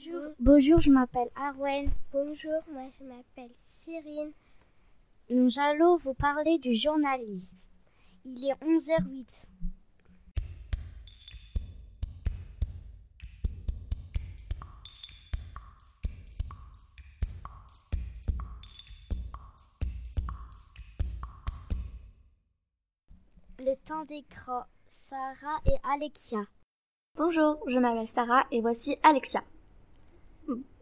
[0.00, 0.32] Bonjour.
[0.38, 1.90] Bonjour, je m'appelle Arwen.
[2.10, 3.50] Bonjour, moi je m'appelle
[3.84, 4.32] Cyrine.
[5.28, 7.54] Nous allons vous parler du journalisme.
[8.24, 9.46] Il est 11h08.
[23.58, 26.38] Le temps d'écran, Sarah et Alexia.
[27.16, 29.42] Bonjour, je m'appelle Sarah et voici Alexia.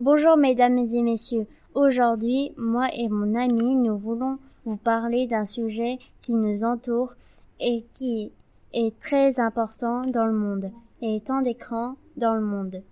[0.01, 1.47] Bonjour mesdames et messieurs.
[1.75, 7.15] Aujourd'hui, moi et mon ami, nous voulons vous parler d'un sujet qui nous entoure
[7.61, 8.33] et qui
[8.73, 10.71] est très important dans le monde,
[11.03, 12.83] les temps d'écran dans le monde.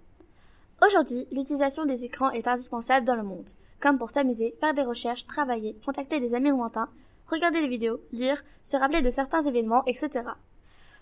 [0.85, 3.49] Aujourd'hui, l'utilisation des écrans est indispensable dans le monde,
[3.81, 6.91] comme pour s'amuser, faire des recherches, travailler, contacter des amis lointains,
[7.29, 10.25] regarder des vidéos, lire, se rappeler de certains événements, etc.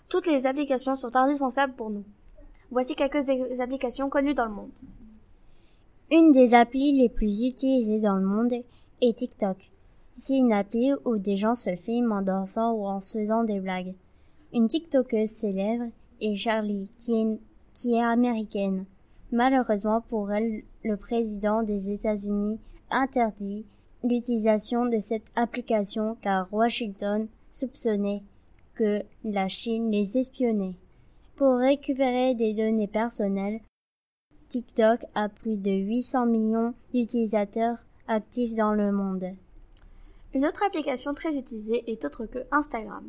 [0.07, 2.05] Toutes les applications sont indispensables pour nous.
[2.71, 4.79] Voici quelques applications connues dans le monde.
[6.11, 8.53] Une des applis les plus utilisées dans le monde
[9.01, 9.71] est TikTok.
[10.17, 13.95] C'est une appli où des gens se filment en dansant ou en faisant des blagues.
[14.53, 15.85] Une TikTokeuse célèbre
[16.21, 16.91] est Charlie,
[17.73, 18.85] qui est américaine.
[19.31, 22.59] Malheureusement pour elle, le président des États-Unis
[22.91, 23.65] interdit
[24.03, 28.21] l'utilisation de cette application car Washington soupçonnait
[28.75, 30.75] que la Chine les espionnait.
[31.35, 33.59] Pour récupérer des données personnelles,
[34.49, 39.35] TikTok a plus de 800 millions d'utilisateurs actifs dans le monde.
[40.33, 43.07] Une autre application très utilisée est autre que Instagram.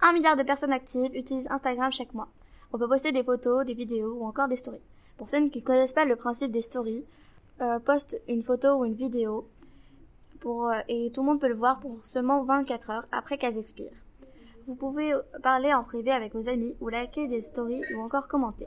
[0.00, 2.28] Un milliard de personnes actives utilisent Instagram chaque mois.
[2.72, 4.82] On peut poster des photos, des vidéos ou encore des stories.
[5.16, 7.04] Pour ceux qui ne connaissent pas le principe des stories,
[7.60, 9.48] euh, poste une photo ou une vidéo
[10.46, 14.04] euh, et tout le monde peut le voir pour seulement 24 heures après qu'elles expirent.
[14.66, 18.66] Vous pouvez parler en privé avec vos amis ou liker des stories ou encore commenter.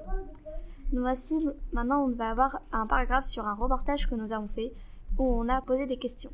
[0.92, 4.73] Nous voici, maintenant on va avoir un paragraphe sur un reportage que nous avons fait
[5.17, 6.31] où on a posé des questions.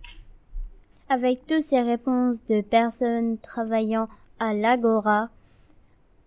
[1.10, 4.10] Avec toutes ces réponses de personnes travaillant
[4.40, 5.30] à l'Agora,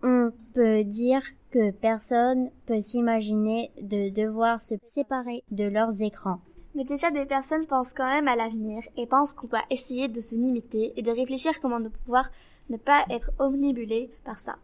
[0.01, 1.21] on peut dire
[1.51, 6.39] que personne peut s'imaginer de devoir se séparer de leurs écrans.
[6.73, 10.21] Mais déjà des personnes pensent quand même à l'avenir et pensent qu'on doit essayer de
[10.21, 12.29] se limiter et de réfléchir comment nous pouvoir
[12.69, 14.55] ne pas être omnibulé par ça.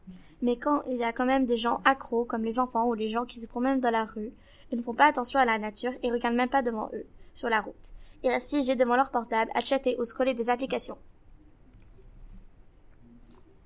[0.41, 3.09] Mais quand il y a quand même des gens accros, comme les enfants ou les
[3.09, 4.31] gens qui se promènent dans la rue,
[4.71, 7.49] ils ne font pas attention à la nature et regardent même pas devant eux, sur
[7.49, 7.93] la route.
[8.23, 9.61] Ils restent figés devant leur portable, à
[9.99, 10.97] ou scroller des applications.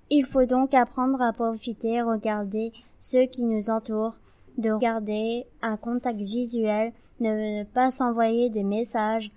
[0.09, 4.15] Il faut donc apprendre à profiter, regarder ceux qui nous entourent,
[4.57, 9.31] de regarder un contact visuel, ne pas s'envoyer des messages,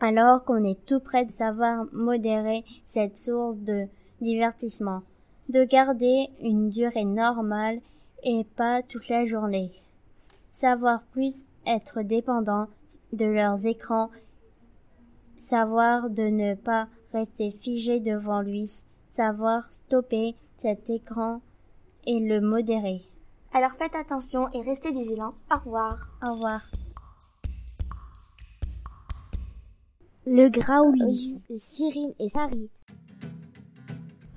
[0.00, 3.86] alors qu'on est tout près de savoir modérer cette source de
[4.20, 5.02] divertissement,
[5.48, 7.80] de garder une durée normale
[8.22, 9.72] et pas toute la journée.
[10.52, 12.66] Savoir plus être dépendant
[13.12, 14.10] de leurs écrans,
[15.36, 21.40] savoir de ne pas rester figé devant lui, savoir stopper cet écran
[22.06, 23.02] et le modérer.
[23.56, 25.32] Alors faites attention et restez vigilants.
[25.50, 26.10] Au revoir.
[26.22, 26.60] Au revoir.
[30.26, 32.68] Le Graouli, Cyrine et Sari.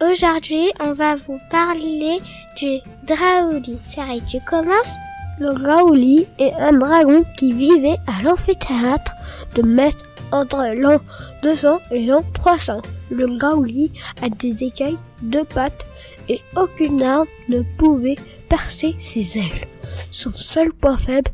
[0.02, 2.22] Aujourd'hui, on va vous parler
[2.56, 3.78] du Draouli.
[3.82, 4.96] Sari, tu commences?
[5.42, 9.16] Le Graouli est un dragon qui vivait à l'amphithéâtre
[9.54, 9.98] de Metz
[10.32, 10.98] entre l'an
[11.44, 12.82] 200 et l'an 300.
[13.12, 13.92] Le Graouli
[14.22, 15.86] a des écailles, deux pattes
[16.30, 18.18] et aucune arme ne pouvait
[18.50, 19.68] percer ses ailes.
[20.12, 21.32] Son seul point faible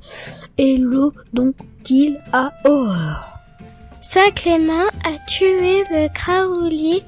[0.58, 1.54] est l'eau dont
[1.90, 3.40] il a horreur.
[4.02, 7.04] Saint Clément a tué le Graouli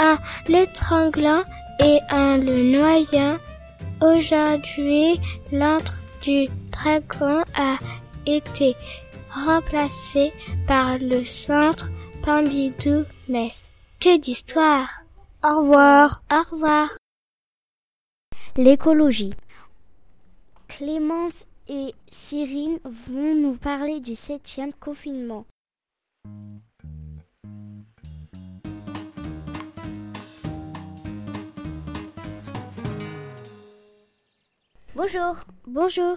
[0.00, 0.16] en
[0.48, 1.42] l'étranglant
[1.80, 3.38] et en le noyant.
[4.02, 5.20] Aujourd'hui,
[5.52, 7.76] l'antre du dragon a
[8.26, 8.76] été
[9.30, 10.32] remplacé
[10.66, 11.88] par le centre
[12.22, 13.70] Pompidou-Metz.
[14.00, 15.02] Que d'histoire
[15.44, 16.22] Au revoir.
[16.30, 16.88] Au revoir.
[18.58, 19.34] L'écologie.
[20.66, 25.44] Clémence et Cyrine vont nous parler du septième confinement.
[34.94, 35.36] Bonjour.
[35.66, 36.16] Bonjour.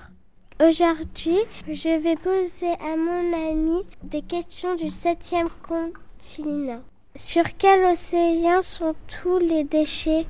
[0.62, 6.83] Aujourd'hui, je vais poser à mon ami des questions du septième continent.
[7.15, 10.25] Sur quel océan sont tous les déchets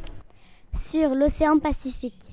[0.77, 2.31] Sur l'océan Pacifique.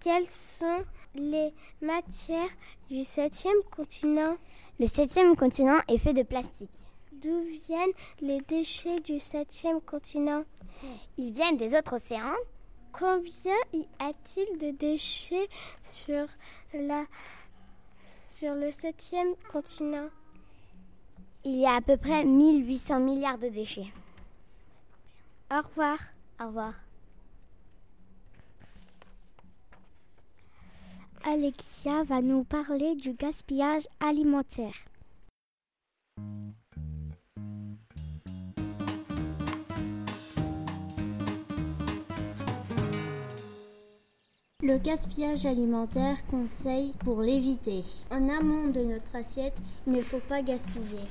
[0.00, 0.84] Quelles sont
[1.14, 2.50] les matières
[2.90, 4.36] du septième continent?
[4.80, 6.86] Le septième continent est fait de plastique.
[7.12, 10.44] D'où viennent les déchets du septième continent?
[11.18, 12.34] Ils viennent des autres océans.
[12.92, 15.48] Combien y a-t-il de déchets
[15.82, 16.26] sur
[16.74, 17.04] la
[18.28, 20.08] sur le septième continent?
[21.44, 23.92] Il y a à peu près 1800 milliards de déchets.
[25.50, 25.98] Au revoir.
[26.40, 26.74] Au revoir.
[31.24, 34.74] Alexia va nous parler du gaspillage alimentaire.
[44.64, 47.84] Le gaspillage alimentaire conseille pour l'éviter.
[48.10, 51.06] En amont de notre assiette, il ne faut pas gaspiller.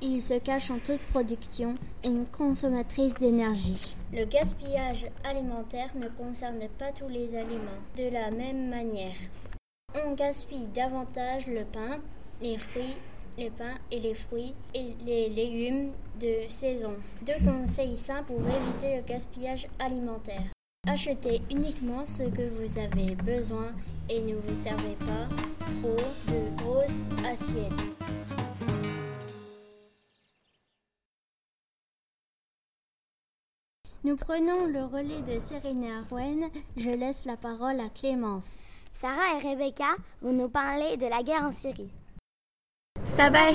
[0.00, 3.96] Il se cache en toute production et une consommatrice d'énergie.
[4.12, 9.16] Le gaspillage alimentaire ne concerne pas tous les aliments de la même manière.
[9.94, 12.00] On gaspille davantage le pain,
[12.40, 12.96] les fruits,
[13.38, 16.94] les pains et les fruits et les légumes de saison.
[17.22, 20.44] Deux conseils simples pour éviter le gaspillage alimentaire.
[20.86, 23.72] Achetez uniquement ce que vous avez besoin
[24.10, 25.28] et ne vous servez pas
[25.80, 25.96] trop
[26.32, 27.72] de grosses assiettes.
[34.04, 36.50] Nous prenons le relais de Serena Arwen.
[36.76, 38.58] Je laisse la parole à Clémence.
[39.00, 41.88] Sarah et Rebecca vont nous parler de la guerre en Syrie.
[43.04, 43.52] Sabah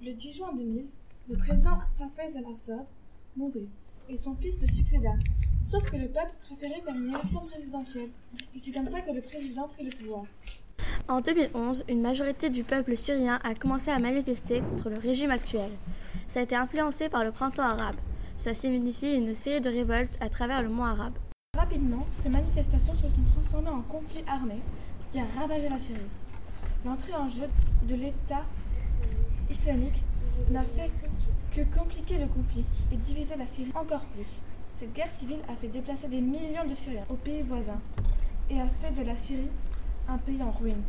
[0.00, 0.86] Le 10 juin 2000,
[1.28, 2.84] le président Hafez al-Assad
[3.36, 3.68] mourut
[4.08, 5.10] et son fils le succéda.
[5.70, 8.10] Sauf que le peuple préférait faire une élection présidentielle
[8.54, 10.24] et c'est comme ça que le président prit le pouvoir.
[11.08, 15.70] En 2011, une majorité du peuple syrien a commencé à manifester contre le régime actuel.
[16.28, 17.96] Ça a été influencé par le printemps arabe.
[18.36, 21.14] Ça signifie une série de révoltes à travers le monde arabe.
[21.56, 24.60] Rapidement, ces manifestations se sont transformées en conflit armé
[25.10, 26.00] qui a ravagé la Syrie.
[26.84, 27.44] L'entrée en jeu
[27.84, 28.44] de l'État
[29.50, 30.02] islamique
[30.50, 30.90] n'a fait
[31.52, 34.26] que compliquer le conflit et diviser la Syrie encore plus.
[34.82, 37.80] Cette guerre civile a fait déplacer des millions de Syriens aux pays voisins
[38.50, 39.48] et a fait de la Syrie
[40.08, 40.82] un pays en ruine.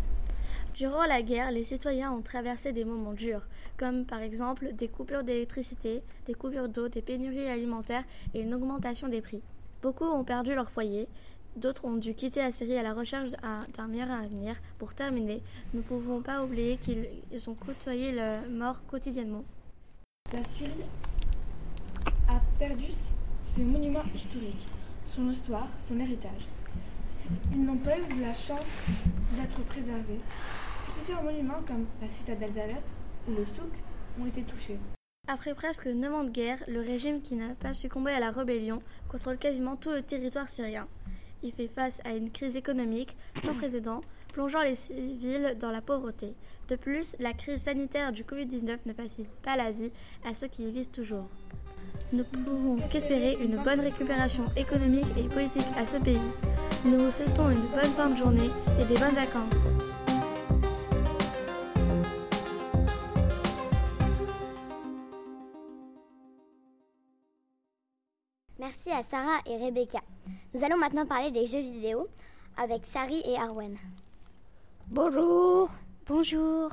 [0.74, 3.46] Durant la guerre, les citoyens ont traversé des moments durs,
[3.78, 8.04] comme par exemple des coupures d'électricité, des coupures d'eau, des pénuries alimentaires
[8.34, 9.44] et une augmentation des prix.
[9.84, 11.08] Beaucoup ont perdu leur foyer,
[11.56, 13.30] d'autres ont dû quitter la Syrie à la recherche
[13.78, 14.56] d'un meilleur avenir.
[14.80, 19.44] Pour terminer, nous ne pouvons pas oublier qu'ils ont côtoyé la mort quotidiennement.
[20.34, 20.72] La Syrie
[22.28, 22.88] a perdu
[23.56, 24.68] ses monuments historiques,
[25.08, 26.50] son histoire, son héritage.
[27.52, 28.66] Ils n'ont pas eu la chance
[29.34, 30.20] d'être préservés.
[30.94, 32.84] Plusieurs monuments comme la citadelle d'Alep
[33.28, 33.72] ou le souk
[34.20, 34.80] ont été touchés.
[35.28, 38.82] Après presque 9 ans de guerre, le régime qui n'a pas succombé à la rébellion
[39.08, 40.88] contrôle quasiment tout le territoire syrien.
[41.44, 44.02] Il fait face à une crise économique sans précédent,
[44.34, 46.36] plongeant les civils dans la pauvreté.
[46.70, 49.92] De plus, la crise sanitaire du Covid-19 ne facilite pas la vie
[50.26, 51.30] à ceux qui y vivent toujours.
[52.14, 56.22] Nous pouvons qu'espérer une bonne récupération économique et politique à ce pays.
[56.86, 59.66] Nous vous souhaitons une bonne fin de journée et des bonnes vacances.
[68.60, 70.02] Merci à Sarah et Rebecca.
[70.54, 72.08] Nous allons maintenant parler des jeux vidéo
[72.58, 73.76] avec Sari et Arwen.
[74.90, 75.72] Bonjour.
[76.08, 76.70] Bonjour.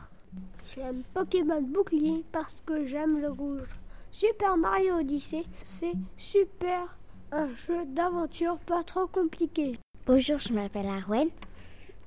[0.66, 3.70] J'aime Pokémon Bouclier parce que j'aime le rouge.
[4.12, 6.98] Super Mario Odyssey, c'est super.
[7.32, 9.78] Un jeu d'aventure pas trop compliqué.
[10.04, 11.28] Bonjour, je m'appelle Arwen.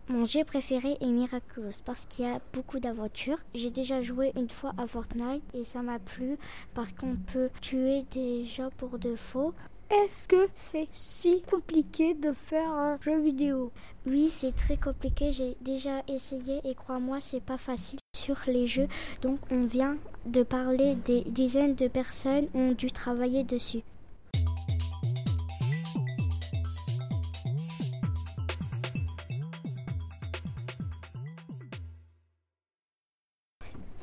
[0.09, 3.37] Mon jeu préféré est Miraculous parce qu'il y a beaucoup d'aventures.
[3.55, 6.37] J'ai déjà joué une fois à Fortnite et ça m'a plu
[6.73, 9.53] parce qu'on peut tuer des gens pour de faux.
[9.89, 13.71] Est-ce que c'est si compliqué de faire un jeu vidéo?
[14.05, 15.31] Oui, c'est très compliqué.
[15.31, 18.87] J'ai déjà essayé et crois-moi, c'est pas facile sur les jeux.
[19.21, 23.81] Donc, on vient de parler des dizaines de personnes ont dû travailler dessus.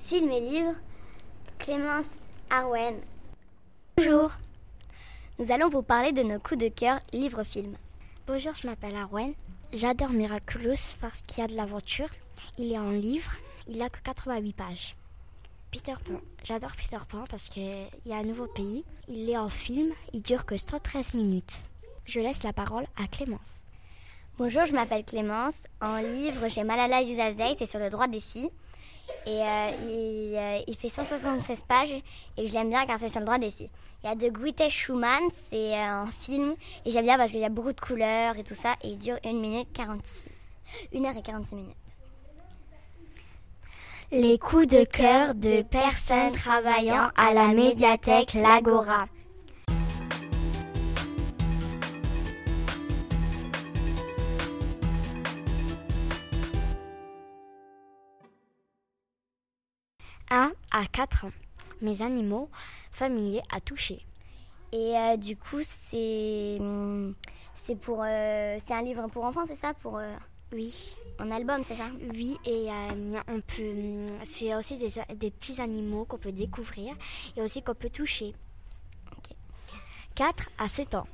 [0.05, 0.75] Film et livre,
[1.59, 2.97] Clémence Arwen.
[3.97, 4.33] Bonjour.
[5.39, 7.77] Nous allons vous parler de nos coups de cœur livres-films.
[8.27, 9.33] Bonjour, je m'appelle Arwen.
[9.73, 12.09] J'adore Miraculous parce qu'il y a de l'aventure.
[12.59, 13.31] Il est en livre.
[13.69, 14.97] Il a que 88 pages.
[15.71, 16.21] Peter Pan.
[16.43, 18.85] J'adore Peter Pan parce qu'il y a un nouveau pays.
[19.09, 19.93] Il est en film.
[20.13, 21.65] Il dure que 113 minutes.
[22.05, 23.65] Je laisse la parole à Clémence.
[24.39, 25.55] Bonjour, je m'appelle Clémence.
[25.81, 28.51] En livre, j'ai Malala Yousafzai, c'est sur le droit des filles.
[29.27, 31.95] Et euh, il, euh, il, fait 176 pages
[32.37, 33.71] et j'aime bien car c'est sur le droit des filles.
[34.03, 36.55] Il y a de Guite Schumann, c'est euh, un film
[36.87, 38.99] et j'aime bien parce qu'il y a beaucoup de couleurs et tout ça et il
[38.99, 40.31] dure 1 minute 46.
[40.95, 41.90] 1h46 minutes.
[44.13, 49.07] Les coups de cœur de personnes travaillant à la médiathèque L'Agora.
[60.33, 61.33] Un à 4 ans.
[61.81, 62.51] Mes animaux
[62.91, 64.05] familiers à toucher.
[64.73, 67.15] Et euh, du coup, c'est hum,
[67.81, 70.17] pour euh, c'est un livre pour enfants, c'est ça pour euh,
[70.53, 71.87] oui, un album, c'est ça?
[72.15, 72.69] Oui, et
[73.29, 76.95] on peut c'est aussi des, des, petits animaux qu'on peut découvrir
[77.37, 78.35] et aussi qu'on peut toucher.
[80.15, 81.07] 4 à 7 ans.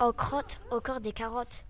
[0.00, 1.64] Au crotte, au corps des carottes.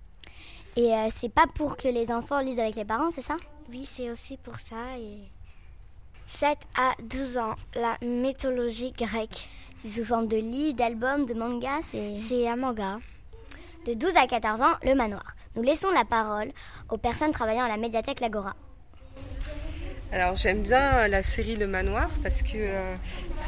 [0.77, 3.37] Et c'est pas pour que les enfants lisent avec les parents, c'est ça?
[3.71, 5.19] Oui, c'est aussi pour ça et
[6.27, 9.49] 7 à 12 ans, la mythologie grecque.
[9.83, 11.81] C'est sous forme de livres, d'albums, de mangas,
[12.17, 12.49] c'est...
[12.49, 12.99] un manga.
[13.87, 15.35] De 12 à 14 ans, le manoir.
[15.57, 16.49] Nous laissons la parole
[16.91, 18.55] aux personnes travaillant à la médiathèque L'Agora.
[20.13, 22.97] Alors j'aime bien la série Le Manoir parce que euh,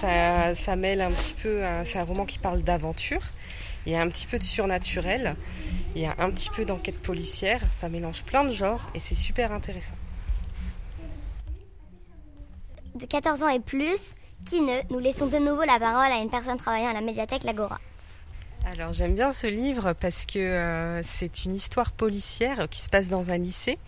[0.01, 3.23] ça, ça, mêle un petit peu, c'est un roman qui parle d'aventure,
[3.85, 5.35] il y a un petit peu de surnaturel,
[5.97, 9.17] il y a un petit peu d'enquête policière, ça mélange plein de genres et c'est
[9.17, 9.97] super intéressant
[12.95, 13.99] de 14 ans et plus,
[14.47, 17.45] qui ne, nous laissons de nouveau la parole à une personne travaillant à la médiathèque
[17.45, 17.79] L'Agora.
[18.65, 23.09] Alors j'aime bien ce livre parce que euh, c'est une histoire policière qui se passe
[23.09, 23.79] dans un lycée,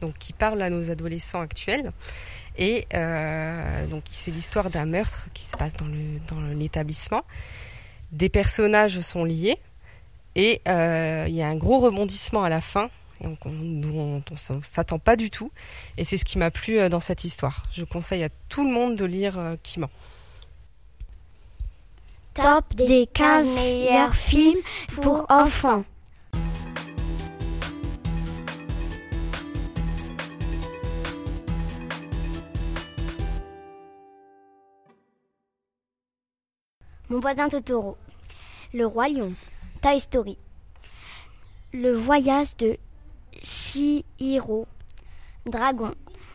[0.00, 1.92] donc qui parle à nos adolescents actuels.
[2.58, 7.22] Et euh, donc c'est l'histoire d'un meurtre qui se passe dans le dans l'établissement.
[8.12, 9.58] Des personnages sont liés
[10.34, 14.20] et euh, il y a un gros rebondissement à la fin on, ne
[14.62, 15.50] s'attend pas du tout.
[15.96, 17.64] Et c'est ce qui m'a plu euh, dans cette histoire.
[17.72, 19.90] Je conseille à tout le monde de lire euh, Kiman.
[22.34, 24.60] Top des 15 meilleurs films
[25.00, 25.84] pour enfants.
[37.08, 37.96] Mon voisin Totoro.
[38.72, 39.32] Le Roi Lion.
[39.80, 40.38] Toy Story.
[41.72, 42.76] Le voyage de
[43.42, 44.66] Chihiro,
[45.46, 45.92] Dragon,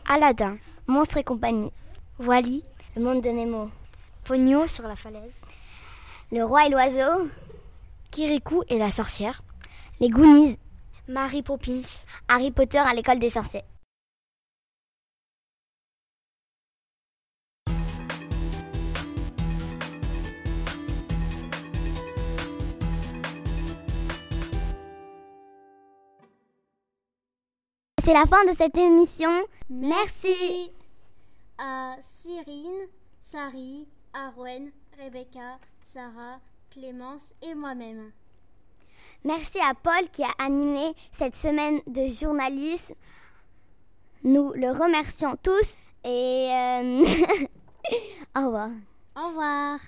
[0.08, 1.72] Aladdin, Monstre et compagnie,
[2.20, 2.63] Wally,
[2.96, 3.70] Le monde de Nemo,
[4.24, 5.39] Pogno sur la falaise,
[6.31, 7.27] Le roi et l'oiseau,
[8.12, 9.41] Kirikou et la sorcière,
[10.00, 10.57] Les Goonies,
[11.07, 11.81] Mary Poppins,
[12.27, 13.63] Harry Potter à l'école des sorciers.
[28.03, 29.29] C'est la fin de cette émission.
[29.69, 30.71] Merci.
[31.57, 32.88] à Cyrine,
[33.21, 35.59] Sari, Arwen, Rebecca,
[35.91, 38.12] Sarah, Clémence et moi-même.
[39.24, 42.93] Merci à Paul qui a animé cette semaine de journalisme.
[44.24, 47.05] Nous le remercions tous et euh,
[48.38, 48.69] au revoir.
[49.15, 49.79] Au revoir.